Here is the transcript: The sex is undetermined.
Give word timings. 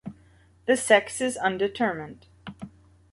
The 0.65 0.77
sex 0.77 1.21
is 1.21 1.37
undetermined. 1.37 2.25